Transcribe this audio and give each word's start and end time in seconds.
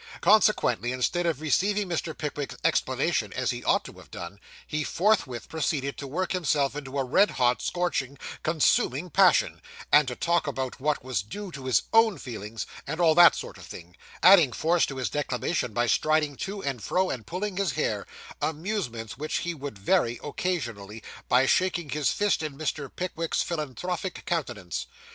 Consequently, 0.21 0.91
instead 0.91 1.27
of 1.27 1.39
receiving 1.41 1.87
Mr. 1.87 2.17
Pickwick's 2.17 2.55
explanation 2.63 3.31
as 3.33 3.51
he 3.51 3.63
ought 3.63 3.83
to 3.83 3.93
have 3.99 4.09
done, 4.09 4.39
he 4.65 4.83
forthwith 4.83 5.47
proceeded 5.47 5.95
to 5.97 6.07
work 6.07 6.31
himself 6.31 6.75
into 6.75 6.97
a 6.97 7.03
red 7.03 7.29
hot, 7.29 7.61
scorching, 7.61 8.17
consuming 8.41 9.11
passion, 9.11 9.61
and 9.91 10.07
to 10.07 10.15
talk 10.15 10.47
about 10.47 10.79
what 10.79 11.03
was 11.03 11.21
due 11.21 11.51
to 11.51 11.65
his 11.67 11.83
own 11.93 12.17
feelings, 12.17 12.65
and 12.87 12.99
all 12.99 13.13
that 13.13 13.35
sort 13.35 13.59
of 13.59 13.65
thing; 13.67 13.95
adding 14.23 14.51
force 14.51 14.87
to 14.87 14.97
his 14.97 15.07
declamation 15.11 15.71
by 15.71 15.85
striding 15.85 16.35
to 16.35 16.63
and 16.63 16.83
fro, 16.83 17.11
and 17.11 17.27
pulling 17.27 17.57
his 17.57 17.73
hair 17.73 18.07
amusements 18.41 19.19
which 19.19 19.41
he 19.41 19.53
would 19.53 19.77
vary 19.77 20.19
occasionally, 20.23 21.03
by 21.29 21.45
shaking 21.45 21.89
his 21.91 22.09
fist 22.11 22.41
in 22.41 22.57
Mr. 22.57 22.89
Pickwick's 22.95 23.43
philanthropic 23.43 24.25
countenance. 24.25 24.87